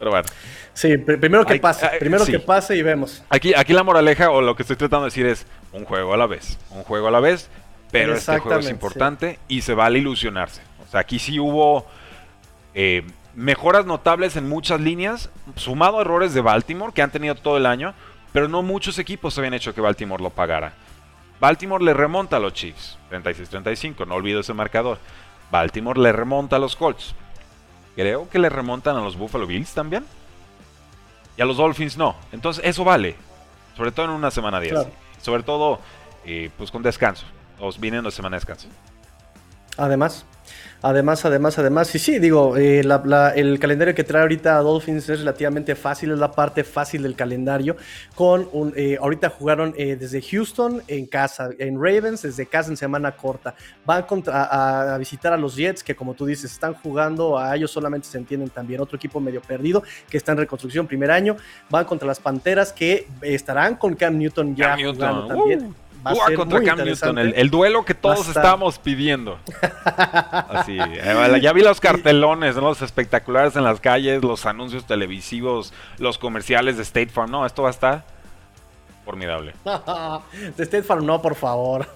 [0.00, 0.26] Pero bueno.
[0.72, 3.22] Sí, primero que pase, primero que pase y vemos.
[3.28, 6.16] Aquí, aquí la moraleja o lo que estoy tratando de decir es un juego a
[6.16, 7.50] la vez, un juego a la vez,
[7.92, 10.62] pero este juego es importante y se vale ilusionarse.
[10.82, 11.86] O sea, aquí sí hubo
[12.74, 17.58] eh, mejoras notables en muchas líneas, sumado a errores de Baltimore que han tenido todo
[17.58, 17.92] el año,
[18.32, 20.72] pero no muchos equipos habían hecho que Baltimore lo pagara.
[21.40, 24.96] Baltimore le remonta a los Chiefs, 36-35, no olvido ese marcador.
[25.50, 27.14] Baltimore le remonta a los Colts,
[28.00, 30.06] Creo que le remontan a los Buffalo Bills también.
[31.36, 32.16] Y a los Dolphins no.
[32.32, 33.14] Entonces eso vale.
[33.76, 34.86] Sobre todo en una semana 10.
[35.20, 35.80] Sobre todo
[36.24, 37.26] eh, pues con descanso.
[37.58, 38.68] O viniendo de semana de descanso.
[39.76, 40.24] Además,
[40.82, 45.74] Además, además, además, y sí, digo, eh, el calendario que trae ahorita Dolphins es relativamente
[45.74, 47.76] fácil, es la parte fácil del calendario.
[48.14, 52.76] Con un, eh, ahorita jugaron eh, desde Houston en casa, en Ravens desde casa en
[52.76, 53.54] semana corta.
[53.84, 57.70] Van contra, a, visitar a los Jets, que como tú dices, están jugando, a ellos
[57.70, 58.80] solamente se entienden también.
[58.80, 61.36] Otro equipo medio perdido, que está en reconstrucción primer año.
[61.68, 65.66] Van contra las Panteras, que estarán con Cam Newton ya jugando también.
[65.66, 65.89] Uh
[66.36, 69.38] contra Cam Newton, el, duelo que todos estábamos pidiendo.
[69.84, 76.18] Así, eh, ya vi los cartelones, los espectaculares en las calles, los anuncios televisivos, los
[76.18, 77.30] comerciales de State Farm.
[77.30, 78.19] No, esto va a estar
[79.10, 79.54] formidable.
[80.56, 81.86] de State Farm no, por favor.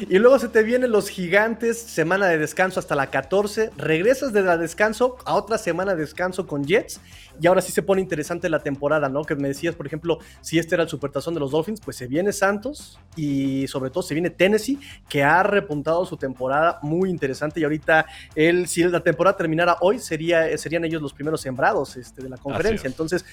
[0.00, 3.72] y luego se te vienen los gigantes, semana de descanso hasta la 14.
[3.76, 7.00] Regresas de la descanso a otra semana de descanso con Jets.
[7.40, 9.24] Y ahora sí se pone interesante la temporada, ¿no?
[9.24, 12.06] Que me decías, por ejemplo, si este era el supertazón de los Dolphins, pues se
[12.06, 17.58] viene Santos y sobre todo se viene Tennessee, que ha repuntado su temporada muy interesante.
[17.58, 22.22] Y ahorita, él, si la temporada terminara hoy, sería, serían ellos los primeros sembrados este,
[22.22, 22.86] de la conferencia.
[22.86, 23.24] Entonces,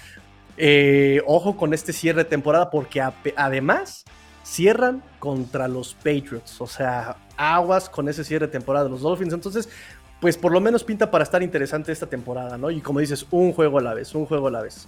[0.58, 3.02] eh, ojo con este cierre de temporada porque
[3.36, 4.06] además
[4.44, 6.60] cierran contra los Patriots.
[6.60, 9.34] O sea, aguas con ese cierre de temporada de los Dolphins.
[9.34, 9.70] Entonces,
[10.20, 12.70] pues por lo menos pinta para estar interesante esta temporada, ¿no?
[12.70, 14.88] Y como dices, un juego a la vez, un juego a la vez.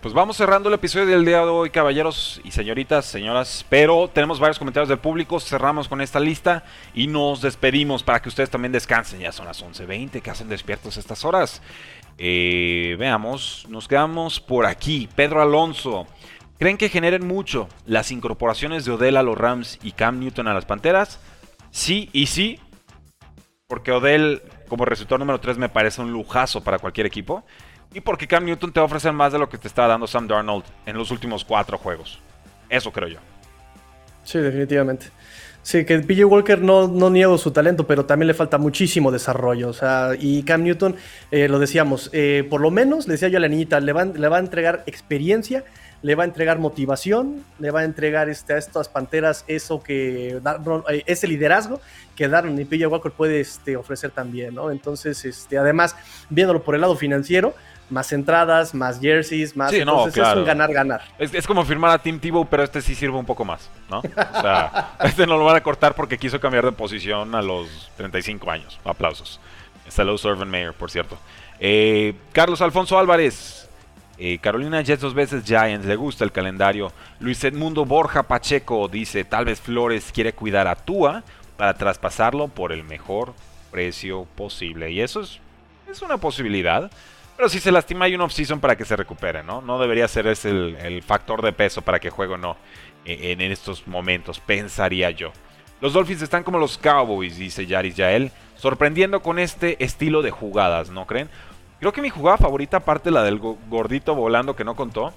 [0.00, 3.64] Pues vamos cerrando el episodio del día de hoy, caballeros y señoritas, señoras.
[3.68, 6.62] Pero tenemos varios comentarios del público, cerramos con esta lista
[6.94, 9.20] y nos despedimos para que ustedes también descansen.
[9.20, 11.62] Ya son las 11.20, que hacen despiertos estas horas.
[12.18, 15.08] Eh, veamos, nos quedamos por aquí.
[15.14, 16.06] Pedro Alonso.
[16.58, 20.54] ¿Creen que generen mucho las incorporaciones de Odell a los Rams y Cam Newton a
[20.54, 21.18] las Panteras?
[21.70, 22.60] Sí y sí.
[23.66, 27.44] Porque Odell como resultado número 3 me parece un lujazo para cualquier equipo.
[27.92, 30.06] Y porque Cam Newton te va a ofrecer más de lo que te está dando
[30.06, 32.20] Sam Darnold en los últimos cuatro juegos.
[32.68, 33.18] Eso creo yo.
[34.24, 35.06] Sí, definitivamente.
[35.62, 39.68] Sí, que PJ Walker no, no niego su talento, pero también le falta muchísimo desarrollo.
[39.68, 40.96] O sea, y Cam Newton,
[41.30, 44.04] eh, lo decíamos, eh, por lo menos, le decía yo a la niñita, le va,
[44.04, 45.64] le va a entregar experiencia,
[46.02, 50.40] le va a entregar motivación, le va a entregar este, a estas panteras eso que
[50.88, 51.80] eh, ese liderazgo
[52.16, 54.70] que Darren y PJ Walker puede este, ofrecer también, ¿no?
[54.72, 55.94] Entonces, este, además,
[56.28, 57.54] viéndolo por el lado financiero,
[57.92, 59.70] más entradas, más jerseys, más.
[59.70, 60.32] Sí, no, claro.
[60.32, 61.02] es un ganar-ganar.
[61.18, 63.98] Es, como firmar a Tim Tebow, pero este sí sirve un poco más, ¿no?
[63.98, 67.90] O sea, este no lo van a cortar porque quiso cambiar de posición a los
[67.96, 68.80] 35 años.
[68.84, 69.38] Aplausos.
[69.88, 71.18] Saludos, Servant Mayor, por cierto.
[71.60, 73.68] Eh, Carlos Alfonso Álvarez.
[74.18, 76.92] Eh, Carolina Jets dos veces Giants, le gusta el calendario.
[77.18, 81.24] Luis Edmundo Borja Pacheco dice, tal vez Flores quiere cuidar a Tua
[81.56, 83.34] para traspasarlo por el mejor
[83.70, 84.92] precio posible.
[84.92, 85.40] Y eso es,
[85.90, 86.90] es una posibilidad.
[87.36, 89.62] Pero si se lastima hay un off-season para que se recupere, ¿no?
[89.62, 92.56] No debería ser ese el, factor de peso para que juegue o no
[93.04, 95.32] en, estos momentos, pensaría yo.
[95.80, 100.90] Los Dolphins están como los Cowboys, dice Yaris Yael, sorprendiendo con este estilo de jugadas,
[100.90, 101.28] ¿no creen?
[101.80, 105.12] Creo que mi jugada favorita, aparte la del gordito volando que no contó,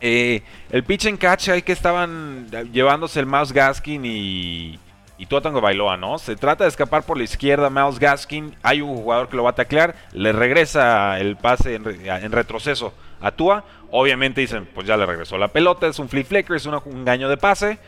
[0.00, 4.78] eh, el pitch en catch ahí que estaban llevándose el Mouse Gaskin y,
[5.18, 6.18] y Tuatango Bailoa, ¿no?
[6.18, 9.50] Se trata de escapar por la izquierda Mouse Gaskin, hay un jugador que lo va
[9.50, 15.06] a taclear, le regresa el pase en, retroceso a Tua, obviamente dicen, pues ya le
[15.06, 17.78] regresó la pelota, es un flip flicker, es un engaño de pase,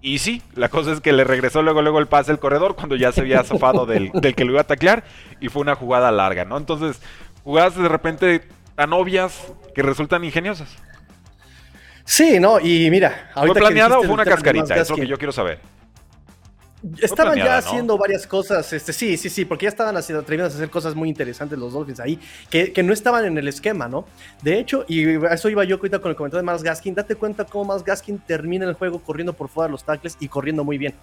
[0.00, 2.96] y sí, la cosa es que le regresó luego, luego el pase del corredor cuando
[2.96, 5.04] ya se había zafado del, del, que lo iba a taclear
[5.40, 6.56] y fue una jugada larga, ¿no?
[6.56, 7.02] Entonces,
[7.44, 10.68] jugadas de repente tan obvias que resultan ingeniosas.
[12.04, 14.74] Sí, no, y mira, ¿Fue planeada o fue una cascarita?
[14.76, 15.60] Es lo que yo quiero saber.
[17.00, 20.56] Estaban ya haciendo varias cosas, este, sí, sí, sí, porque ya estaban haciendo, atreviendo a
[20.56, 24.06] hacer cosas muy interesantes los Dolphins ahí, que, no estaban en el esquema, ¿no?
[24.42, 27.44] De hecho, y eso iba yo ahorita con el comentario de Miles Gaskin, date cuenta
[27.44, 30.78] cómo Miles Gaskin termina el juego corriendo por fuera de los tackles y corriendo muy
[30.78, 30.94] bien.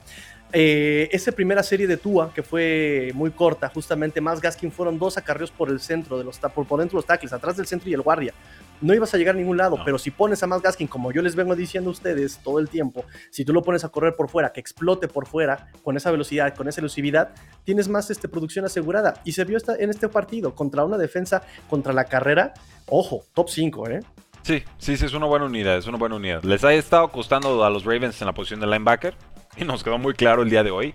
[0.54, 5.18] Eh, esa primera serie de Tua, que fue muy corta, justamente Miles Gaskin fueron dos
[5.18, 7.90] acarreos por el centro, de los, por, por dentro de los tackles, atrás del centro
[7.90, 8.34] y el guardia
[8.82, 11.22] no ibas a llegar a ningún lado, pero si pones a Miles Gaskin, como yo
[11.22, 14.30] les vengo diciendo a ustedes todo el tiempo, si tú lo pones a correr por
[14.30, 17.30] fuera, que explote por fuera, con esa velocidad, con esa elusividad,
[17.64, 19.16] tienes más este, producción asegurada.
[19.24, 22.54] Y se vio esta, en este partido contra una defensa, contra la carrera,
[22.88, 24.00] ojo, top 5, ¿eh?
[24.44, 26.44] Sí, sí, sí, es una buena unidad, es una buena unidad.
[26.44, 29.16] Les ha estado costando a los Ravens en la posición de linebacker
[29.58, 30.94] y nos quedó muy claro el día de hoy.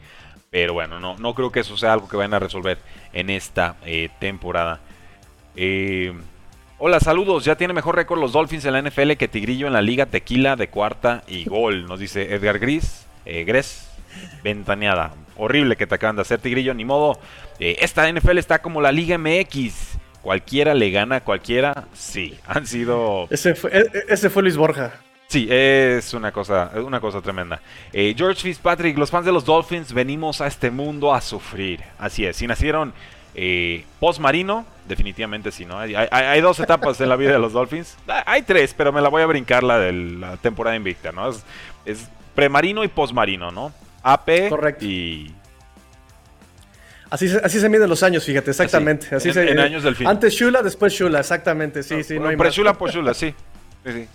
[0.51, 2.79] Pero bueno, no, no creo que eso sea algo que vayan a resolver
[3.13, 4.81] en esta eh, temporada.
[5.57, 6.13] Eh,
[6.83, 7.45] Hola, saludos.
[7.45, 10.57] Ya tiene mejor récord los Dolphins en la NFL que Tigrillo en la Liga Tequila
[10.57, 11.85] de cuarta y gol.
[11.85, 13.05] Nos dice Edgar Gris.
[13.27, 13.91] Eh, Gres.
[14.43, 15.13] Ventaneada.
[15.37, 16.73] Horrible que te acaban de hacer, Tigrillo.
[16.73, 17.21] Ni modo.
[17.59, 19.99] Eh, esta NFL está como la Liga MX.
[20.23, 21.85] Cualquiera le gana a cualquiera.
[21.93, 23.27] Sí, han sido.
[23.29, 24.95] Ese fue, e, e, ese fue Luis Borja.
[25.29, 27.61] Sí, es una cosa, una cosa tremenda.
[27.93, 31.83] Eh, George Fitzpatrick, los fans de los Dolphins venimos a este mundo a sufrir.
[31.99, 32.95] Así es, si nacieron
[33.35, 35.79] eh, post marino, definitivamente sí, ¿no?
[35.79, 37.97] Hay, dos etapas en la vida de los Dolphins.
[38.07, 41.31] Ah, hay tres, pero me la voy a brincar la de la temporada invicta, ¿no?
[41.31, 41.45] Es,
[41.87, 43.73] es premarino y postmarino, ¿no?
[44.03, 44.85] AP Correcto.
[44.85, 45.35] y.
[47.09, 49.15] Así se, así se miden los años, fíjate, exactamente.
[49.15, 50.07] Así, en, años del fin.
[50.07, 52.19] Antes Shula, después Shula, exactamente, sí, sí.
[52.19, 53.35] No pre Shula, post Shula, sí.
[53.85, 54.09] sí, sí.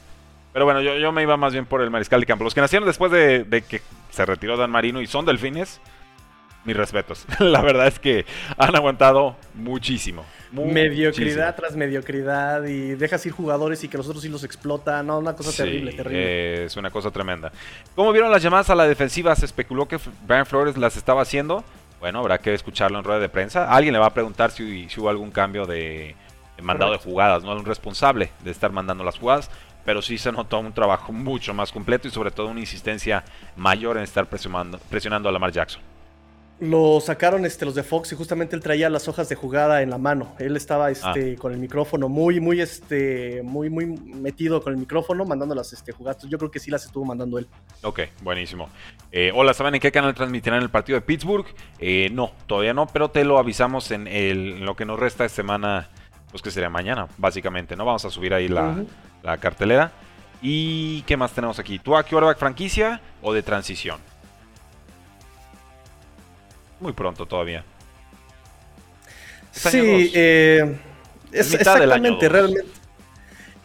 [0.53, 2.45] Pero bueno, yo, yo, me iba más bien por el mariscal de campo.
[2.45, 5.81] Los que nacieron después de, de que se retiró Dan Marino y son delfines,
[6.65, 7.25] mis respetos.
[7.39, 8.25] La verdad es que
[8.57, 10.25] han aguantado muchísimo.
[10.55, 15.07] Mediocridad tras mediocridad y dejas ir jugadores y que los otros sí los explotan.
[15.07, 16.65] No, una cosa terrible, terrible.
[16.65, 17.51] es una cosa tremenda.
[17.95, 19.35] ¿Cómo vieron las llamadas a la defensiva?
[19.35, 21.63] Se especuló que Brian Flores las estaba haciendo.
[21.99, 23.69] Bueno, habrá que escucharlo en rueda de prensa.
[23.69, 26.15] Alguien le va a preguntar si, hubo algún cambio de,
[26.61, 27.55] mandado de jugadas, ¿no?
[27.55, 29.49] Un responsable de estar mandando las jugadas
[29.85, 33.23] pero sí se notó un trabajo mucho más completo y sobre todo una insistencia
[33.55, 35.79] mayor en estar presionando, presionando a Lamar Jackson.
[36.59, 39.89] Lo sacaron este, los de Fox y justamente él traía las hojas de jugada en
[39.89, 40.35] la mano.
[40.39, 41.39] Él estaba este, ah.
[41.39, 45.91] con el micrófono muy, muy, este, muy, muy metido con el micrófono, mandando las este,
[45.91, 46.23] jugadas.
[46.29, 47.47] Yo creo que sí las estuvo mandando él.
[47.83, 48.69] Ok, buenísimo.
[49.11, 51.45] Eh, hola, ¿saben en qué canal transmitirán el partido de Pittsburgh?
[51.77, 55.29] Eh, no, todavía no, pero te lo avisamos en, el, lo que nos resta de
[55.29, 55.89] semana,
[56.31, 57.83] pues que sería mañana, básicamente, ¿no?
[57.83, 58.81] Vamos a subir ahí la,
[59.23, 59.91] la cartelera.
[60.41, 61.79] ¿Y qué más tenemos aquí?
[61.79, 63.99] ¿Tú a qué hora franquicia o de transición?
[66.85, 67.63] Muy pronto todavía.
[69.51, 70.77] sí, eh,
[71.31, 72.71] es, exactamente, realmente.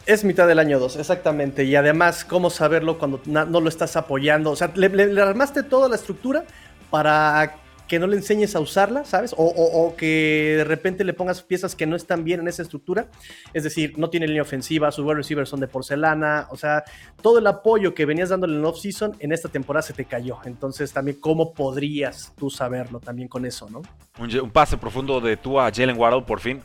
[0.07, 1.63] Es mitad del año 2, exactamente.
[1.63, 4.49] Y además, ¿cómo saberlo cuando no lo estás apoyando?
[4.49, 6.43] O sea, le, armaste toda la estructura
[6.89, 7.57] para
[7.91, 9.35] que no le enseñes a usarla, ¿sabes?
[9.37, 13.07] O, que de repente le pongas piezas que no están bien en esa estructura.
[13.53, 16.47] Es decir, no tiene línea ofensiva, sus wide receivers son de porcelana.
[16.51, 16.85] O sea,
[17.21, 20.37] todo el apoyo que venías dándole en off-season en esta temporada se te cayó.
[20.45, 23.81] Entonces, también, ¿cómo podrías tú saberlo también con eso, no?
[24.17, 26.61] Un, pase profundo de tú a Jalen Waddle, por fin.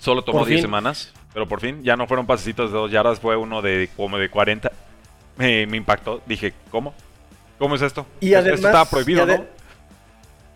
[0.00, 3.36] Solo tomó 10 semanas, pero por fin ya no fueron pasecitos de dos yardas, fue
[3.36, 4.70] uno de como de 40.
[5.38, 6.20] Me, impactó.
[6.26, 6.92] Dije, ¿cómo?
[7.58, 8.04] ¿Cómo es esto?
[8.20, 9.61] Y además, esto estaba prohibido, ¿no?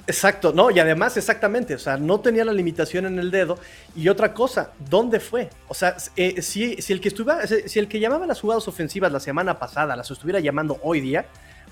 [0.09, 3.59] Exacto, no, y además exactamente, o sea, no tenía la limitación en el dedo.
[3.97, 5.51] Y otra cosa, ¿dónde fue?
[5.67, 9.19] O sea, eh, si, el que estuviera, si el que llamaba las jugadas ofensivas la
[9.19, 11.27] semana pasada las estuviera llamando hoy día,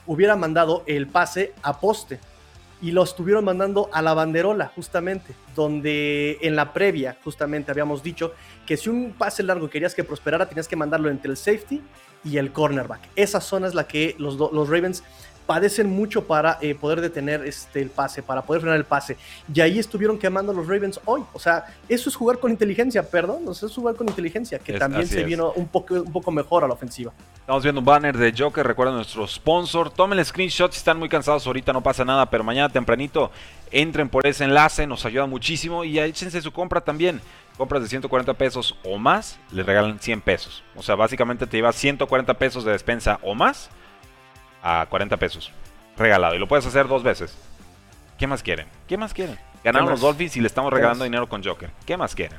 [0.06, 2.18] hubiera mandado el pase a poste.
[2.82, 8.34] Y lo estuvieron mandando a la banderola, justamente, donde en la previa, justamente habíamos dicho
[8.66, 11.80] que si un pase largo querías que prosperara, tenías que mandarlo entre el safety
[12.24, 13.00] y el cornerback.
[13.16, 15.04] Esa zona es la que los, los Ravens
[15.46, 19.16] padecen mucho para eh, poder detener este, el pase, para poder frenar el pase.
[19.52, 21.22] Y ahí estuvieron quemando los Ravens hoy.
[21.32, 25.06] O sea, eso es jugar con inteligencia, perdón, eso es jugar con inteligencia, que también
[25.06, 27.12] se vino un poco, un poco mejor a la ofensiva.
[27.34, 29.90] Estamos viendo un banner de Joker, recuerden nuestro sponsor.
[29.90, 33.30] Tomen el screenshot si están muy cansados ahorita, no pasa nada, pero mañana tempranito
[33.70, 37.20] entren por ese enlace, nos ayuda muchísimo y échense su compra también
[37.56, 40.64] compras de 140 pesos o más, le regalan 100 pesos.
[40.74, 43.70] O sea, básicamente te llevas 140 pesos de despensa o más
[44.64, 45.52] a 40 pesos.
[45.96, 46.34] Regalado.
[46.34, 47.36] Y lo puedes hacer dos veces.
[48.18, 48.66] ¿Qué más quieren?
[48.88, 49.38] ¿Qué más quieren?
[49.62, 51.70] Ganaron los Dolphins y le estamos regalando dinero con Joker.
[51.86, 52.38] ¿Qué más quieren?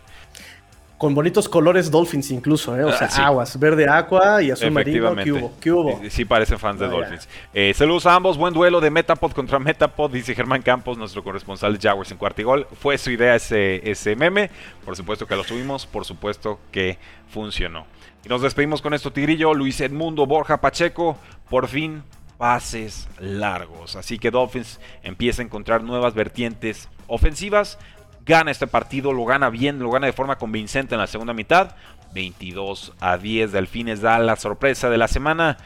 [0.97, 2.83] Con bonitos colores Dolphins incluso, ¿eh?
[2.83, 5.53] o ah, sea, aguas, verde aqua y azul marino, ¿qué hubo?
[5.59, 6.01] ¿Qué hubo?
[6.09, 7.27] Sí, parecen fans de Dolphins.
[7.53, 11.77] Eh, saludos a ambos, buen duelo de Metapod contra Metapod, dice Germán Campos, nuestro corresponsal
[11.77, 12.67] de Jaguars en Cuartigol.
[12.79, 14.49] Fue su idea ese, ese meme,
[14.85, 17.85] por supuesto que lo subimos, por supuesto que funcionó.
[18.23, 21.17] Y nos despedimos con esto, Tigrillo, Luis Edmundo, Borja Pacheco,
[21.49, 22.03] por fin
[22.37, 23.95] pases largos.
[23.95, 27.77] Así que Dolphins empieza a encontrar nuevas vertientes ofensivas
[28.25, 31.75] gana este partido, lo gana bien, lo gana de forma convincente en la segunda mitad.
[32.13, 35.57] 22 a 10 Delfines da la sorpresa de la semana,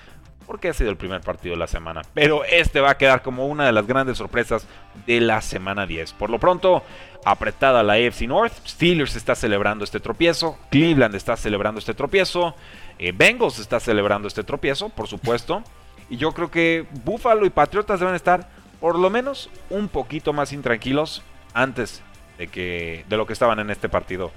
[0.47, 2.01] porque ha sido el primer partido de la semana.
[2.13, 4.67] Pero este va a quedar como una de las grandes sorpresas
[5.05, 6.13] de la semana 10.
[6.13, 6.83] Por lo pronto,
[7.23, 12.55] apretada la AFC North, Steelers está celebrando este tropiezo, Cleveland está celebrando este tropiezo,
[12.97, 15.63] eh, Bengals está celebrando este tropiezo, por supuesto.
[16.09, 20.51] Y yo creo que Buffalo y Patriotas deben estar por lo menos un poquito más
[20.51, 21.21] intranquilos
[21.53, 22.01] antes
[22.39, 24.31] de, que, de lo que estaban en este partido.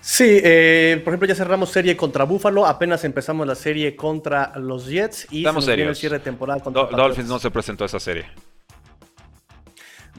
[0.00, 4.86] Sí, eh, por ejemplo, ya cerramos serie contra Buffalo, apenas empezamos la serie contra los
[4.86, 8.26] Jets y Estamos el cierre de temporada contra Dolphins no se presentó a esa serie.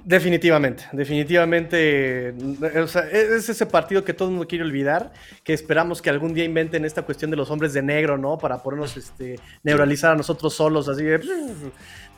[0.05, 2.29] Definitivamente, definitivamente.
[2.29, 5.13] es ese partido que todo el mundo quiere olvidar,
[5.45, 8.37] que esperamos que algún día inventen esta cuestión de los hombres de negro, ¿no?
[8.37, 11.21] Para podernos este, neuralizar a nosotros solos, así de...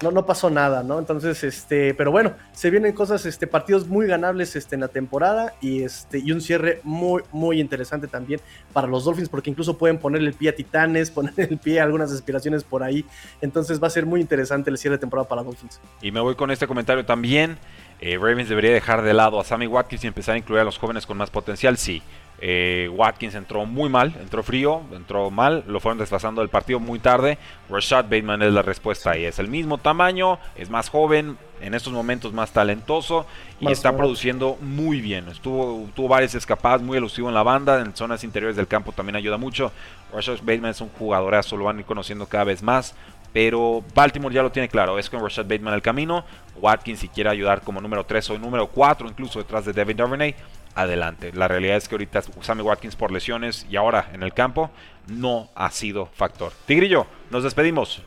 [0.01, 0.99] No, no pasó nada, ¿no?
[0.99, 5.53] Entonces, este, pero bueno, se vienen cosas, este, partidos muy ganables este, en la temporada
[5.62, 8.41] y, este, y un cierre muy, muy interesante también
[8.73, 11.84] para los Dolphins, porque incluso pueden poner el pie a Titanes, poner el pie a
[11.84, 13.05] algunas aspiraciones por ahí.
[13.41, 15.79] Entonces va a ser muy interesante el cierre de temporada para Dolphins.
[16.01, 17.58] Y me voy con este comentario también.
[18.01, 20.77] Eh, Ravens debería dejar de lado a Sammy Watkins y empezar a incluir a los
[20.77, 22.01] jóvenes con más potencial, sí.
[22.39, 27.00] Eh, Watkins entró muy mal, entró frío, entró mal, lo fueron desfasando del partido muy
[27.00, 27.38] tarde.
[27.69, 29.26] Rashad Bateman es la respuesta ahí.
[29.26, 33.26] Es el mismo tamaño, es más joven, en estos momentos más talentoso
[33.60, 35.28] y está produciendo muy bien.
[35.30, 39.15] Estuvo, tuvo varias escapadas, muy elusivo en la banda, en zonas interiores del campo también
[39.15, 39.71] ayuda mucho.
[40.13, 42.95] Rashad Bateman es un jugadorazo, lo van a ir conociendo cada vez más.
[43.34, 46.24] Pero Baltimore ya lo tiene claro, es con Rashad Bateman el camino.
[46.62, 50.36] Watkins si quiere ayudar como número 3 o número 4 incluso detrás de Devin Duvernay,
[50.76, 51.32] adelante.
[51.34, 54.70] La realidad es que ahorita Sammy Watkins por lesiones y ahora en el campo
[55.08, 56.52] no ha sido factor.
[56.66, 58.04] Tigrillo, nos despedimos.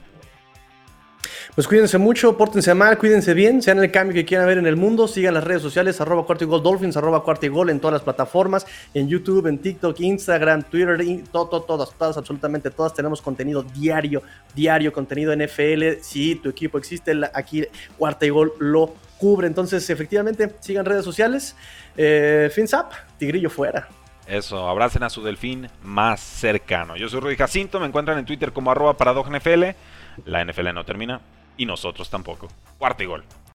[1.55, 4.77] Pues cuídense mucho, pórtense mal, cuídense bien, sean el cambio que quieran ver en el
[4.77, 7.81] mundo, sigan las redes sociales, arroba cuarto y gol Dolphins, arroba cuarto y gol en
[7.81, 13.21] todas las plataformas, en YouTube, en TikTok, Instagram, Twitter, todo, todas, todas, absolutamente todas, tenemos
[13.21, 14.23] contenido diario,
[14.55, 17.65] diario, contenido NFL, si tu equipo existe, aquí
[17.97, 21.57] cuarta y gol lo cubre, entonces efectivamente sigan redes sociales,
[21.97, 22.87] eh, fins up,
[23.19, 23.89] tigrillo fuera.
[24.27, 26.97] Eso, abracen a su delfín más cercano.
[26.97, 29.65] Yo soy Rudy Jacinto, me encuentran en Twitter como arroba NFL.
[30.27, 31.21] La NFL no termina
[31.57, 32.49] y nosotros tampoco.
[32.79, 33.25] Cuarto y gol.